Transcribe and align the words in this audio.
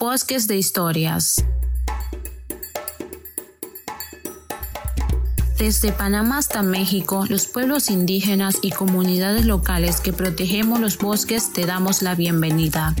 Bosques 0.00 0.48
de 0.48 0.56
Historias. 0.56 1.44
Desde 5.58 5.92
Panamá 5.92 6.38
hasta 6.38 6.62
México, 6.62 7.26
los 7.28 7.46
pueblos 7.46 7.90
indígenas 7.90 8.60
y 8.62 8.70
comunidades 8.70 9.44
locales 9.44 10.00
que 10.00 10.14
protegemos 10.14 10.80
los 10.80 10.96
bosques 10.96 11.52
te 11.52 11.66
damos 11.66 12.00
la 12.00 12.14
bienvenida. 12.14 12.94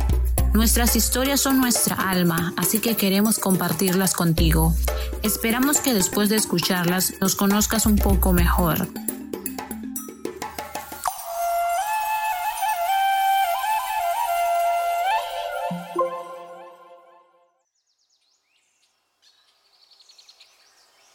Nuestras 0.52 0.94
historias 0.94 1.40
son 1.40 1.58
nuestra 1.58 1.96
alma, 1.96 2.52
así 2.58 2.80
que 2.80 2.96
queremos 2.96 3.38
compartirlas 3.38 4.12
contigo. 4.12 4.74
Esperamos 5.22 5.80
que 5.80 5.94
después 5.94 6.28
de 6.28 6.36
escucharlas 6.36 7.14
nos 7.18 7.34
conozcas 7.34 7.86
un 7.86 7.96
poco 7.96 8.34
mejor. 8.34 8.88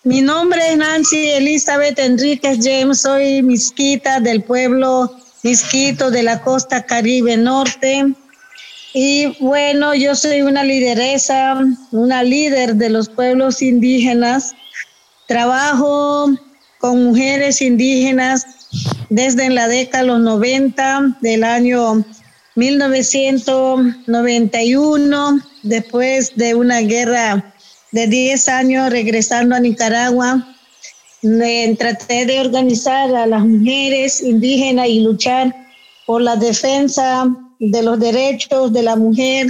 Mi 0.06 0.22
nombre 0.22 0.62
es 0.70 0.78
Nancy 0.78 1.32
Elizabeth 1.32 1.98
Enríquez 1.98 2.60
James, 2.62 3.02
soy 3.02 3.42
misquita 3.42 4.20
del 4.20 4.44
pueblo 4.44 5.12
Misquito 5.42 6.12
de 6.12 6.22
la 6.22 6.44
costa 6.44 6.86
Caribe 6.86 7.36
Norte. 7.38 8.14
Y 8.94 9.36
bueno, 9.40 9.96
yo 9.96 10.14
soy 10.14 10.44
una 10.44 10.64
lideresa, 10.64 11.60
una 11.90 12.22
líder 12.22 12.76
de 12.76 12.92
los 12.92 13.10
pueblos 13.10 13.64
indígenas. 13.64 14.54
Trabajo 15.28 16.30
con 16.78 17.06
mujeres 17.06 17.64
indígenas 17.64 18.46
desde 19.10 19.50
la 19.50 19.68
década 19.68 20.04
de 20.04 20.10
los 20.10 20.20
90 20.20 21.18
del 21.22 21.44
año 21.44 22.06
1991, 22.54 25.40
después 25.64 26.36
de 26.36 26.54
una 26.54 26.82
guerra 26.82 27.55
de 27.92 28.08
10 28.08 28.50
años 28.50 28.90
regresando 28.90 29.56
a 29.56 29.60
Nicaragua, 29.60 30.56
traté 31.78 32.26
de 32.26 32.40
organizar 32.40 33.14
a 33.16 33.26
las 33.26 33.46
mujeres 33.46 34.22
indígenas 34.22 34.88
y 34.88 35.00
luchar 35.00 35.56
por 36.06 36.22
la 36.22 36.36
defensa 36.36 37.26
de 37.60 37.82
los 37.82 38.00
derechos 38.00 38.72
de 38.72 38.84
la 38.84 38.96
mujer. 38.96 39.50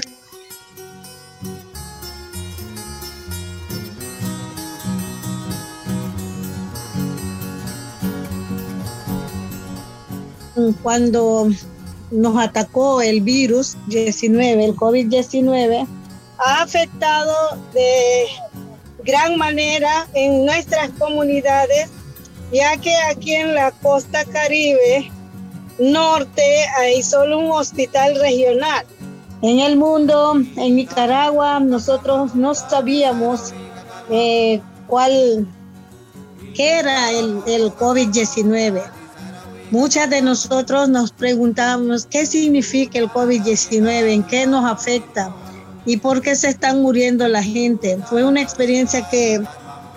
Cuando 10.82 11.50
nos 12.12 12.38
atacó 12.38 13.02
el 13.02 13.22
virus 13.22 13.76
19, 13.88 14.66
el 14.66 14.76
COVID-19, 14.76 15.88
ha 16.38 16.64
afectado 16.64 17.58
de 17.74 18.28
gran 19.04 19.38
manera 19.38 20.08
en 20.14 20.46
nuestras 20.46 20.90
comunidades, 20.98 21.90
ya 22.52 22.78
que 22.78 22.96
aquí 23.10 23.36
en 23.36 23.54
la 23.54 23.72
costa 23.72 24.26
caribe 24.26 25.12
norte 25.80 26.66
hay 26.78 27.04
solo 27.04 27.40
un 27.40 27.52
hospital 27.52 28.16
regional. 28.20 28.86
En 29.42 29.60
el 29.60 29.78
mundo, 29.78 30.34
en 30.58 30.76
Nicaragua, 30.76 31.60
nosotros 31.60 32.34
no 32.36 32.56
sabíamos 32.56 33.54
eh, 34.10 34.62
cuál 34.88 35.48
qué 36.56 36.80
era 36.80 37.12
el, 37.12 37.42
el 37.46 37.72
COVID-19. 37.74 38.82
Muchas 39.72 40.10
de 40.10 40.22
nosotros 40.22 40.88
nos 40.90 41.12
preguntamos 41.12 42.06
qué 42.06 42.26
significa 42.26 42.98
el 42.98 43.10
COVID-19, 43.10 44.10
en 44.10 44.24
qué 44.24 44.48
nos 44.48 44.64
afecta 44.64 45.34
y 45.86 45.98
por 45.98 46.22
qué 46.22 46.36
se 46.36 46.50
están 46.50 46.82
muriendo 46.82 47.28
la 47.28 47.44
gente. 47.44 47.98
Fue 48.10 48.24
una 48.24 48.42
experiencia 48.42 49.08
que 49.10 49.42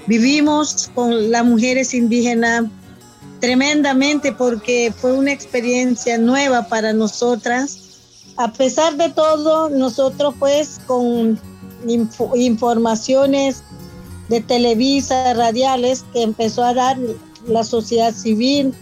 vivimos 0.07 0.91
con 0.95 1.31
las 1.31 1.45
mujeres 1.45 1.95
indígenas 1.95 2.65
tremendamente 3.41 4.33
porque 4.33 4.93
fue 4.97 5.13
una 5.13 5.33
experiencia 5.33 6.19
nueva 6.19 6.69
para 6.69 6.93
nosotras. 6.93 7.79
A 8.37 8.53
pesar 8.53 8.97
de 8.97 9.09
todo, 9.11 9.69
nosotros 9.71 10.35
pues 10.39 10.81
con 10.87 11.39
informaciones 12.35 13.63
de 14.29 14.41
Televisa, 14.41 15.35
radiales 15.35 16.05
que 16.13 16.23
empezó 16.23 16.65
a 16.65 16.75
dar 16.75 16.99
la 17.47 17.65
sociedad 17.65 18.13
civil 18.15 18.75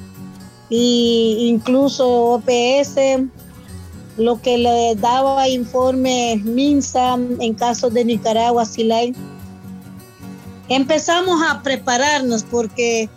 e 0.71 1.37
incluso 1.39 2.09
OPS, 2.09 2.97
lo 4.17 4.41
que 4.41 4.59
le 4.59 4.95
daba 4.97 5.49
informe 5.49 6.41
MINSA 6.45 7.15
en 7.15 7.55
caso 7.55 7.91
de 7.91 8.05
Nicaragua, 8.05 8.65
Silay. 8.65 9.15
Empezamos 10.69 11.41
a 11.49 11.63
prepararnos 11.63 12.43
porque 12.45 13.09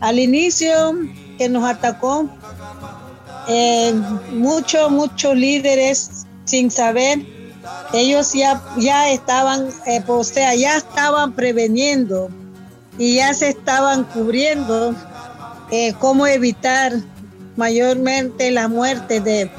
al 0.00 0.18
inicio 0.18 0.96
que 1.38 1.48
nos 1.48 1.64
atacó, 1.64 2.28
eh, 3.48 3.94
muchos, 4.32 4.90
muchos 4.90 5.34
líderes 5.34 6.26
sin 6.44 6.70
saber, 6.70 7.24
ellos 7.92 8.32
ya, 8.34 8.62
ya 8.78 9.10
estaban, 9.10 9.68
eh, 9.86 10.02
o 10.06 10.24
sea, 10.24 10.54
ya 10.54 10.76
estaban 10.76 11.32
preveniendo 11.32 12.28
y 12.98 13.16
ya 13.16 13.32
se 13.32 13.50
estaban 13.50 14.04
cubriendo 14.04 14.94
eh, 15.70 15.94
cómo 15.98 16.26
evitar 16.26 16.92
mayormente 17.56 18.50
la 18.50 18.68
muerte 18.68 19.20
de 19.20 19.50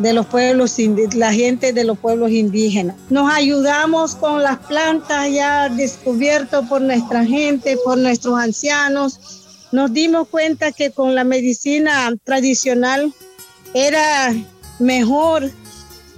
de 0.00 0.12
los 0.12 0.26
pueblos, 0.26 0.76
la 1.14 1.32
gente 1.32 1.72
de 1.72 1.84
los 1.84 1.98
pueblos 1.98 2.30
indígenas. 2.30 2.96
Nos 3.10 3.32
ayudamos 3.32 4.14
con 4.14 4.42
las 4.42 4.58
plantas 4.58 5.30
ya 5.30 5.68
descubiertas 5.68 6.66
por 6.68 6.80
nuestra 6.80 7.24
gente, 7.24 7.76
por 7.84 7.98
nuestros 7.98 8.38
ancianos. 8.38 9.20
Nos 9.72 9.92
dimos 9.92 10.28
cuenta 10.28 10.72
que 10.72 10.90
con 10.90 11.14
la 11.14 11.24
medicina 11.24 12.12
tradicional 12.24 13.12
era 13.74 14.34
mejor, 14.78 15.50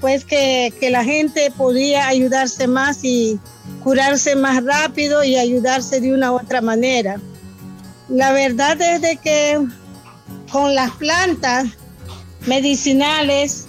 pues 0.00 0.24
que, 0.24 0.72
que 0.78 0.90
la 0.90 1.04
gente 1.04 1.52
podía 1.56 2.06
ayudarse 2.06 2.66
más 2.66 3.04
y 3.04 3.38
curarse 3.82 4.36
más 4.36 4.64
rápido 4.64 5.24
y 5.24 5.36
ayudarse 5.36 6.00
de 6.00 6.14
una 6.14 6.32
u 6.32 6.36
otra 6.36 6.60
manera. 6.60 7.20
La 8.08 8.32
verdad 8.32 8.80
es 8.80 9.00
de 9.00 9.16
que 9.16 9.58
con 10.50 10.74
las 10.74 10.92
plantas 10.92 11.66
medicinales 12.46 13.66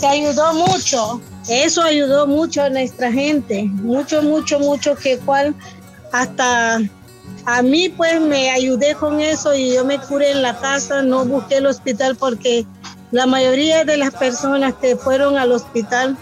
se 0.00 0.06
ayudó 0.06 0.54
mucho. 0.54 1.20
Eso 1.48 1.82
ayudó 1.82 2.26
mucho 2.26 2.62
a 2.62 2.70
nuestra 2.70 3.12
gente, 3.12 3.64
mucho, 3.64 4.22
mucho, 4.22 4.58
mucho, 4.58 4.94
que 4.94 5.18
cual 5.18 5.54
hasta 6.12 6.80
a 7.44 7.62
mí 7.62 7.88
pues 7.88 8.20
me 8.20 8.50
ayudé 8.50 8.94
con 8.94 9.20
eso 9.20 9.54
y 9.54 9.74
yo 9.74 9.84
me 9.84 9.98
curé 9.98 10.30
en 10.30 10.42
la 10.42 10.58
casa, 10.58 11.02
no 11.02 11.24
busqué 11.24 11.56
el 11.56 11.66
hospital 11.66 12.16
porque 12.16 12.66
la 13.10 13.26
mayoría 13.26 13.84
de 13.84 13.96
las 13.96 14.14
personas 14.14 14.74
que 14.80 14.96
fueron 14.96 15.36
al 15.36 15.52
hospital 15.52 16.16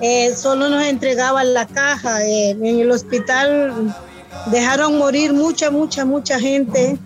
eh, 0.00 0.34
solo 0.34 0.68
nos 0.68 0.84
entregaban 0.84 1.52
la 1.52 1.66
caja. 1.66 2.24
Eh, 2.24 2.50
en 2.50 2.80
el 2.80 2.90
hospital 2.90 3.94
dejaron 4.46 4.96
morir 4.96 5.32
mucha, 5.32 5.70
mucha, 5.70 6.04
mucha 6.04 6.38
gente, 6.40 6.98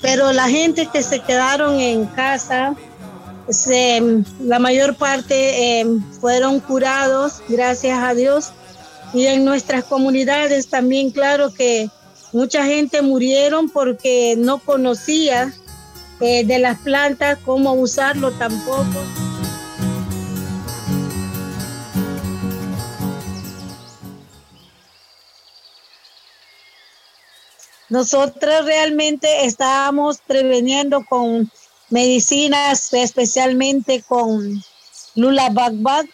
pero 0.00 0.32
la 0.32 0.48
gente 0.48 0.86
que 0.86 1.02
se 1.02 1.20
quedaron 1.20 1.80
en 1.80 2.06
casa, 2.06 2.74
la 4.40 4.58
mayor 4.58 4.96
parte 4.96 5.80
eh, 5.80 5.86
fueron 6.20 6.60
curados, 6.60 7.42
gracias 7.48 7.98
a 7.98 8.14
Dios. 8.14 8.52
Y 9.12 9.26
en 9.26 9.44
nuestras 9.44 9.84
comunidades 9.84 10.68
también, 10.68 11.10
claro 11.10 11.52
que 11.52 11.90
mucha 12.32 12.64
gente 12.64 13.02
murieron 13.02 13.68
porque 13.68 14.36
no 14.38 14.58
conocía 14.58 15.52
eh, 16.20 16.44
de 16.44 16.58
las 16.58 16.78
plantas 16.78 17.38
cómo 17.44 17.72
usarlo 17.72 18.30
tampoco. 18.32 18.84
Nosotros 27.88 28.64
realmente 28.64 29.44
estábamos 29.46 30.18
preveniendo 30.24 31.04
con 31.04 31.50
medicinas, 31.90 32.92
especialmente 32.92 34.02
con 34.02 34.62
Lula 35.14 35.50
Bagbag, 35.50 36.08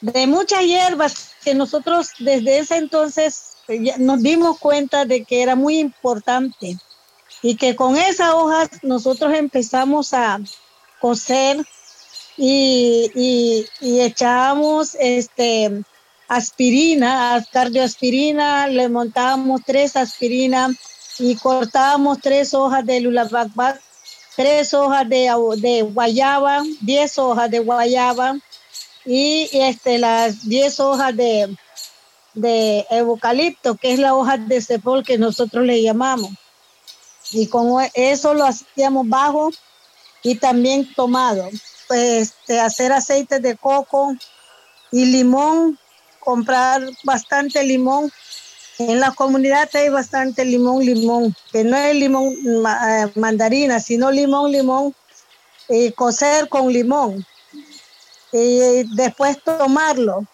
de 0.00 0.26
muchas 0.26 0.62
hierbas 0.64 1.30
que 1.44 1.54
nosotros 1.54 2.10
desde 2.18 2.58
ese 2.58 2.76
entonces 2.76 3.56
nos 3.98 4.22
dimos 4.22 4.58
cuenta 4.58 5.04
de 5.04 5.24
que 5.24 5.42
era 5.42 5.56
muy 5.56 5.78
importante 5.78 6.78
y 7.42 7.56
que 7.56 7.74
con 7.74 7.96
esas 7.96 8.34
hojas 8.34 8.70
nosotros 8.82 9.34
empezamos 9.34 10.14
a 10.14 10.40
coser 11.00 11.64
y, 12.36 13.10
y, 13.80 14.00
echábamos 14.00 14.94
este 15.00 15.84
aspirina, 16.28 17.44
cardioaspirina, 17.52 18.66
le 18.68 18.88
montábamos 18.88 19.62
tres 19.64 19.96
aspirinas 19.96 20.76
y 21.18 21.36
cortábamos 21.36 22.20
tres 22.20 22.52
hojas 22.52 22.84
de 22.84 23.00
Lula 23.00 23.24
Bagbag 23.24 23.80
tres 24.36 24.74
hojas 24.74 25.08
de, 25.08 25.32
de 25.56 25.82
guayaba, 25.82 26.62
diez 26.80 27.18
hojas 27.18 27.50
de 27.50 27.58
guayaba 27.58 28.38
y 29.04 29.48
este, 29.52 29.98
las 29.98 30.46
diez 30.46 30.78
hojas 30.78 31.16
de, 31.16 31.56
de 32.34 32.86
eucalipto, 32.90 33.76
que 33.76 33.94
es 33.94 33.98
la 33.98 34.14
hoja 34.14 34.36
de 34.36 34.60
cepol 34.60 35.02
que 35.04 35.18
nosotros 35.18 35.64
le 35.64 35.82
llamamos. 35.82 36.30
Y 37.32 37.48
con 37.48 37.84
eso 37.94 38.34
lo 38.34 38.44
hacíamos 38.44 39.08
bajo 39.08 39.50
y 40.22 40.36
también 40.36 40.92
tomado. 40.94 41.48
Pues 41.88 42.28
este, 42.28 42.60
hacer 42.60 42.92
aceite 42.92 43.40
de 43.40 43.56
coco 43.56 44.14
y 44.92 45.04
limón, 45.06 45.78
comprar 46.20 46.82
bastante 47.04 47.62
limón. 47.64 48.12
En 48.78 49.00
la 49.00 49.12
comunidad 49.12 49.68
hay 49.74 49.88
bastante 49.88 50.44
limón, 50.44 50.84
limón, 50.84 51.34
que 51.50 51.64
no 51.64 51.76
es 51.76 51.94
limón 51.94 52.34
eh, 52.34 53.10
mandarina, 53.14 53.80
sino 53.80 54.10
limón, 54.10 54.52
limón, 54.52 54.94
y 55.68 55.92
cocer 55.92 56.48
con 56.48 56.72
limón. 56.72 57.26
Y 58.32 58.84
después 58.94 59.42
tomarlo 59.42 60.26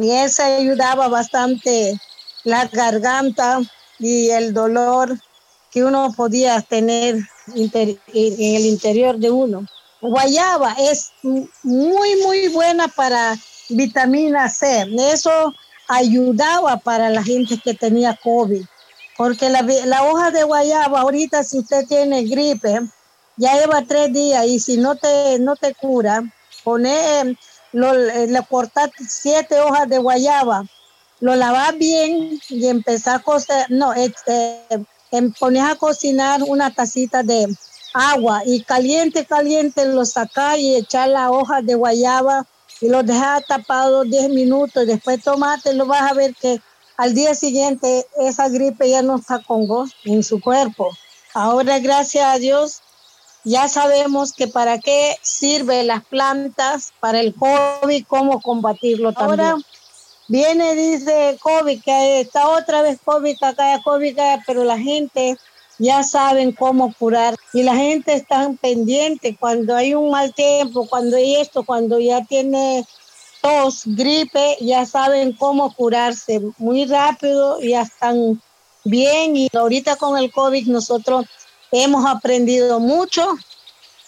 y 0.00 0.10
eso 0.10 0.42
ayudaba 0.42 1.08
bastante 1.08 2.00
la 2.44 2.66
garganta 2.66 3.60
y 3.98 4.30
el 4.30 4.54
dolor 4.54 5.18
que 5.70 5.84
uno 5.84 6.12
podía 6.16 6.60
tener 6.62 7.16
en 7.54 7.94
el 8.14 8.66
interior 8.66 9.18
de 9.18 9.30
uno. 9.30 9.66
Guayaba 10.00 10.74
es 10.78 11.10
muy, 11.62 12.16
muy 12.22 12.48
buena 12.48 12.88
para 12.88 13.36
vitamina 13.68 14.48
C. 14.48 14.86
Eso 15.12 15.54
ayudaba 15.90 16.76
para 16.76 17.10
la 17.10 17.22
gente 17.22 17.58
que 17.58 17.74
tenía 17.74 18.18
COVID. 18.22 18.64
Porque 19.16 19.50
la, 19.50 20.04
hoja 20.04 20.30
de 20.30 20.44
guayaba, 20.44 21.00
ahorita 21.00 21.42
si 21.42 21.58
usted 21.58 21.86
tiene 21.86 22.22
gripe, 22.24 22.80
ya 23.36 23.54
lleva 23.54 23.82
tres 23.82 24.12
días 24.12 24.46
y 24.46 24.60
si 24.60 24.78
no 24.78 24.96
te, 24.96 25.38
no 25.40 25.56
te 25.56 25.74
cura, 25.74 26.22
pone 26.64 27.36
lo, 27.72 27.92
le 27.92 28.42
cortas 28.48 28.90
siete 29.08 29.60
hojas 29.60 29.88
de 29.88 29.98
guayaba, 29.98 30.64
lo 31.18 31.34
lavas 31.34 31.76
bien 31.76 32.40
y 32.48 32.66
empezás 32.66 33.20
a 33.26 33.66
no, 33.68 33.92
este, 33.92 34.60
em, 35.10 35.32
pones 35.32 35.64
a 35.64 35.74
cocinar 35.74 36.42
una 36.42 36.72
tacita 36.72 37.22
de 37.22 37.46
agua 37.92 38.42
y 38.46 38.62
caliente, 38.62 39.26
caliente 39.26 39.84
lo 39.86 40.06
sacas 40.06 40.56
y 40.58 40.76
echar 40.76 41.08
la 41.08 41.30
hoja 41.30 41.60
de 41.60 41.74
guayaba 41.74 42.46
y 42.80 42.88
lo 42.88 43.02
dejas 43.02 43.44
tapado 43.46 44.04
10 44.04 44.30
minutos 44.30 44.82
y 44.82 44.86
después 44.86 45.22
tomate, 45.22 45.74
lo 45.74 45.86
vas 45.86 46.10
a 46.10 46.14
ver 46.14 46.34
que 46.34 46.60
al 46.96 47.14
día 47.14 47.34
siguiente 47.34 48.06
esa 48.18 48.48
gripe 48.48 48.88
ya 48.88 49.02
no 49.02 49.16
está 49.16 49.42
con 49.42 49.66
gozo 49.66 49.94
en 50.04 50.22
su 50.22 50.40
cuerpo. 50.40 50.90
Ahora, 51.32 51.78
gracias 51.78 52.24
a 52.24 52.38
Dios, 52.38 52.82
ya 53.44 53.68
sabemos 53.68 54.32
que 54.32 54.48
para 54.48 54.78
qué 54.78 55.16
sirven 55.22 55.86
las 55.86 56.04
plantas 56.04 56.92
para 57.00 57.20
el 57.20 57.34
COVID, 57.34 58.04
cómo 58.06 58.40
combatirlo 58.40 59.12
también. 59.12 59.40
Ahora 59.40 59.62
viene, 60.28 60.74
dice 60.74 61.38
COVID, 61.40 61.82
que 61.82 62.20
está 62.20 62.48
otra 62.48 62.82
vez 62.82 62.98
COVID 63.04 63.36
acá, 63.42 63.80
COVID 63.82 64.18
acá, 64.18 64.42
pero 64.46 64.64
la 64.64 64.78
gente 64.78 65.38
ya 65.80 66.02
saben 66.02 66.52
cómo 66.52 66.92
curar 66.92 67.34
y 67.54 67.62
la 67.62 67.74
gente 67.74 68.12
está 68.12 68.50
pendiente 68.60 69.34
cuando 69.40 69.74
hay 69.74 69.94
un 69.94 70.10
mal 70.10 70.34
tiempo, 70.34 70.86
cuando 70.86 71.16
hay 71.16 71.36
esto, 71.36 71.64
cuando 71.64 71.98
ya 71.98 72.22
tiene 72.22 72.84
tos, 73.40 73.84
gripe, 73.86 74.58
ya 74.60 74.84
saben 74.84 75.32
cómo 75.32 75.74
curarse 75.74 76.38
muy 76.58 76.84
rápido, 76.84 77.58
ya 77.60 77.80
están 77.80 78.42
bien 78.84 79.34
y 79.38 79.48
ahorita 79.56 79.96
con 79.96 80.18
el 80.18 80.30
COVID 80.30 80.66
nosotros 80.66 81.24
hemos 81.72 82.04
aprendido 82.04 82.78
mucho, 82.78 83.26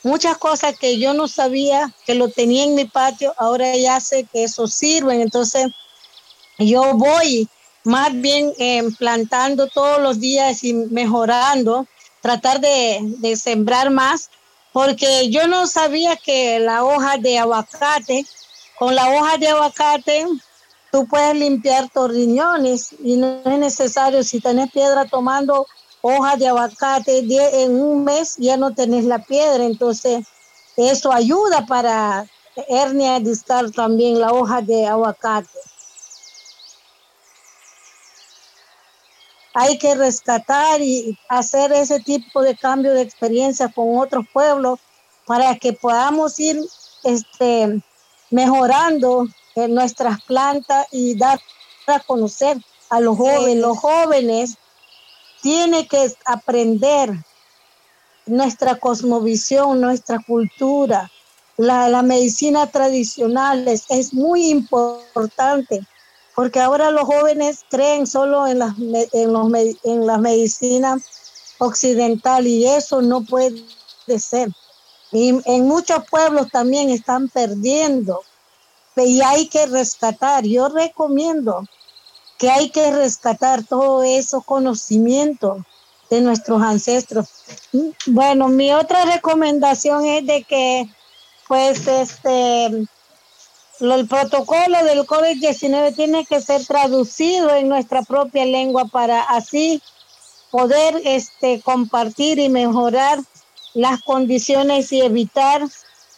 muchas 0.02 0.36
cosas 0.36 0.78
que 0.78 0.98
yo 0.98 1.14
no 1.14 1.26
sabía 1.26 1.90
que 2.04 2.14
lo 2.14 2.28
tenía 2.28 2.64
en 2.64 2.74
mi 2.74 2.84
patio, 2.84 3.32
ahora 3.38 3.74
ya 3.78 3.98
sé 3.98 4.28
que 4.30 4.44
eso 4.44 4.66
sirve. 4.66 5.22
Entonces, 5.22 5.68
yo 6.58 6.92
voy 6.94 7.48
más 7.84 8.12
bien 8.20 8.52
eh, 8.58 8.82
plantando 8.98 9.66
todos 9.68 10.00
los 10.00 10.20
días 10.20 10.62
y 10.64 10.72
mejorando, 10.72 11.86
tratar 12.20 12.60
de, 12.60 13.00
de 13.18 13.36
sembrar 13.36 13.90
más, 13.90 14.30
porque 14.72 15.30
yo 15.30 15.46
no 15.48 15.66
sabía 15.66 16.16
que 16.16 16.58
la 16.58 16.84
hoja 16.84 17.18
de 17.18 17.38
aguacate, 17.38 18.24
con 18.78 18.94
la 18.94 19.10
hoja 19.10 19.36
de 19.36 19.48
aguacate, 19.48 20.26
tú 20.90 21.06
puedes 21.06 21.34
limpiar 21.34 21.88
tus 21.90 22.10
riñones 22.10 22.94
y 23.02 23.16
no 23.16 23.42
es 23.44 23.58
necesario, 23.58 24.22
si 24.22 24.40
tenés 24.40 24.70
piedra 24.70 25.06
tomando 25.06 25.66
hoja 26.00 26.36
de 26.36 26.48
aguacate, 26.48 27.24
en 27.64 27.80
un 27.80 28.04
mes 28.04 28.36
ya 28.38 28.56
no 28.56 28.74
tenés 28.74 29.04
la 29.04 29.18
piedra, 29.18 29.64
entonces 29.64 30.24
eso 30.76 31.12
ayuda 31.12 31.66
para 31.66 32.26
hernia 32.68 33.20
discal 33.20 33.72
también 33.72 34.20
la 34.20 34.32
hoja 34.32 34.60
de 34.60 34.86
aguacate. 34.86 35.48
Hay 39.54 39.78
que 39.78 39.94
rescatar 39.94 40.80
y 40.80 41.18
hacer 41.28 41.72
ese 41.72 42.00
tipo 42.00 42.42
de 42.42 42.56
cambio 42.56 42.94
de 42.94 43.02
experiencia 43.02 43.68
con 43.68 43.98
otros 43.98 44.24
pueblos 44.32 44.80
para 45.26 45.56
que 45.56 45.72
podamos 45.72 46.38
ir 46.40 46.58
este, 47.04 47.82
mejorando 48.30 49.26
en 49.54 49.74
nuestras 49.74 50.22
plantas 50.22 50.86
y 50.90 51.16
dar 51.16 51.40
a 51.86 52.00
conocer 52.00 52.58
a 52.88 53.00
los 53.00 53.16
jóvenes. 53.16 53.56
Los 53.56 53.78
jóvenes 53.78 54.56
tiene 55.42 55.86
que 55.86 56.12
aprender 56.24 57.10
nuestra 58.26 58.76
cosmovisión, 58.76 59.80
nuestra 59.80 60.18
cultura, 60.26 61.10
la, 61.56 62.02
medicina 62.02 62.66
tradicional 62.66 63.68
es, 63.68 64.14
muy 64.14 64.48
importante, 64.48 65.86
porque 66.34 66.60
ahora 66.60 66.90
los 66.90 67.04
jóvenes 67.04 67.60
creen 67.68 68.06
solo 68.06 68.46
en 68.46 68.58
la, 68.58 68.74
en, 69.12 69.32
los, 69.32 69.52
en 69.84 70.06
la 70.06 70.18
medicina 70.18 70.98
occidental 71.58 72.46
y 72.46 72.66
eso 72.66 73.02
no 73.02 73.22
puede 73.22 73.62
ser. 74.18 74.48
Y 75.12 75.40
en 75.44 75.68
muchos 75.68 76.04
pueblos 76.10 76.48
también 76.50 76.90
están 76.90 77.28
perdiendo 77.28 78.20
y 78.96 79.20
hay 79.20 79.48
que 79.48 79.66
rescatar. 79.66 80.44
Yo 80.44 80.68
recomiendo 80.68 81.64
que 82.38 82.50
hay 82.50 82.70
que 82.70 82.90
rescatar 82.90 83.64
todo 83.64 84.02
esos 84.02 84.44
conocimientos 84.44 85.62
de 86.10 86.20
nuestros 86.20 86.60
ancestros. 86.62 87.28
Bueno, 88.06 88.48
mi 88.48 88.72
otra 88.72 89.04
recomendación 89.04 90.04
es 90.04 90.26
de 90.26 90.44
que, 90.44 90.88
pues, 91.48 91.86
este, 91.86 92.86
el 93.80 94.06
protocolo 94.06 94.84
del 94.84 95.00
COVID-19 95.00 95.94
tiene 95.96 96.24
que 96.24 96.40
ser 96.40 96.64
traducido 96.66 97.54
en 97.54 97.68
nuestra 97.68 98.02
propia 98.02 98.44
lengua 98.44 98.84
para 98.86 99.22
así 99.22 99.82
poder 100.50 101.00
este, 101.04 101.60
compartir 101.62 102.38
y 102.38 102.48
mejorar 102.48 103.18
las 103.74 104.02
condiciones 104.02 104.92
y 104.92 105.00
evitar 105.00 105.62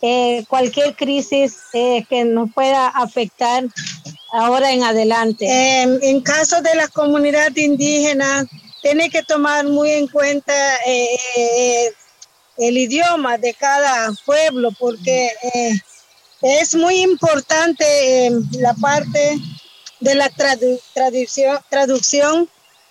eh, 0.02 0.44
cualquier 0.48 0.96
crisis 0.96 1.56
eh, 1.72 2.04
que 2.08 2.24
nos 2.24 2.52
pueda 2.52 2.88
afectar 2.88 3.64
ahora 4.32 4.72
en 4.72 4.82
adelante. 4.82 5.46
en 5.82 6.20
caso 6.20 6.60
de 6.60 6.74
las 6.74 6.90
comunidades 6.90 7.56
indígenas, 7.56 8.46
tiene 8.82 9.08
que 9.08 9.22
tomar 9.22 9.66
muy 9.66 9.90
en 9.92 10.08
cuenta 10.08 10.52
eh, 10.84 11.90
el 12.58 12.76
idioma 12.76 13.38
de 13.38 13.54
cada 13.54 14.12
pueblo, 14.26 14.72
porque 14.78 15.30
es 16.44 16.74
muy 16.74 17.00
importante 17.00 18.30
la 18.52 18.74
parte 18.74 19.38
de 20.00 20.14
la 20.14 20.28
traducción, 21.70 22.48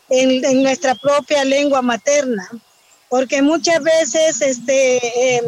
en, 0.09 0.63
nuestra 0.63 0.95
propia 0.95 1.45
lengua 1.45 1.83
materna, 1.83 2.49
porque 3.09 3.43
muchas 3.43 3.81
veces 3.83 4.41
este, 4.41 5.43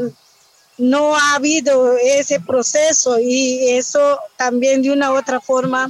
no 0.77 1.15
ha 1.15 1.35
habido 1.35 1.97
ese 1.97 2.39
proceso 2.39 3.19
y 3.19 3.69
eso 3.71 4.19
también 4.37 4.83
de 4.83 4.91
una 4.91 5.11
u 5.11 5.17
otra 5.17 5.41
forma 5.41 5.89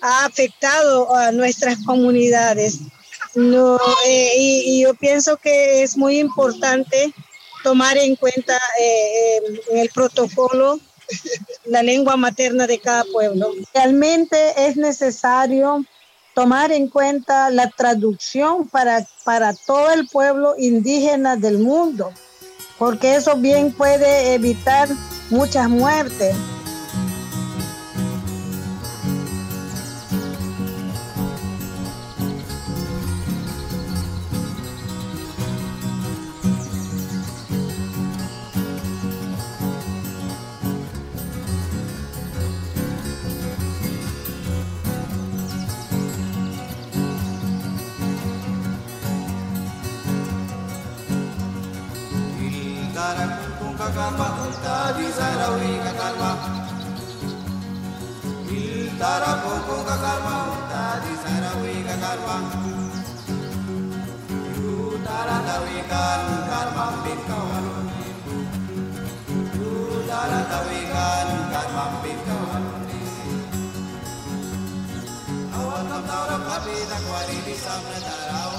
ha 0.00 0.24
afectado 0.24 1.12
a 1.14 1.32
nuestras 1.32 1.78
comunidades. 1.84 2.78
No, 3.34 3.78
eh, 4.06 4.32
y, 4.36 4.82
yo 4.82 4.94
pienso 4.94 5.36
que 5.36 5.82
es 5.82 5.96
muy 5.96 6.20
importante 6.20 7.12
tomar 7.64 7.98
en 7.98 8.14
cuenta 8.14 8.56
eh, 8.80 9.40
el 9.72 9.90
protocolo 9.90 10.80
la 11.64 11.82
lengua 11.82 12.16
materna 12.16 12.66
de 12.66 12.78
cada 12.78 13.04
pueblo. 13.04 13.52
Realmente 13.74 14.66
es 14.68 14.76
necesario 14.76 15.84
tomar 16.34 16.72
en 16.72 16.88
cuenta 16.88 17.50
la 17.50 17.70
traducción 17.70 18.68
para, 18.68 19.06
para 19.24 19.54
todo 19.54 19.90
el 19.92 20.06
pueblo 20.08 20.54
indígena 20.58 21.36
del 21.36 21.58
mundo 21.58 22.12
porque 22.78 23.16
eso 23.16 23.36
bien 23.36 23.72
puede 23.72 24.34
evitar 24.34 24.88
muchas 25.30 25.68
muertes. 25.68 26.34
kama 56.06 56.30
il 58.46 58.94
tarapoko 58.94 59.76
kama 59.82 60.38
tadi 60.70 61.12
sarawe 61.22 61.74
kama 61.90 62.36
you 64.54 65.02
taratawe 65.02 65.78
kan 65.90 66.22
karma 66.50 66.86
bin 67.02 67.20
kawan 67.26 67.66
you 69.58 69.74
taratawe 70.06 70.80
kan 70.94 71.28
karma 71.52 71.84
bin 72.02 72.18
kawan 72.28 72.64
awak 75.58 75.82
tak 75.90 76.02
tahu 76.06 76.24
apa 76.38 76.56
beda 76.62 76.98
kuali 77.02 77.38
di 77.50 77.56
sana 77.58 78.55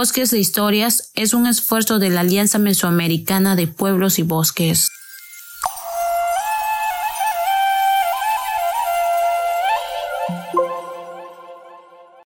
Bosques 0.00 0.30
de 0.30 0.38
Historias 0.38 1.10
es 1.14 1.34
un 1.34 1.46
esfuerzo 1.46 1.98
de 1.98 2.08
la 2.08 2.20
Alianza 2.20 2.58
Mesoamericana 2.58 3.54
de 3.54 3.66
Pueblos 3.66 4.18
y 4.18 4.22
Bosques. 4.22 4.88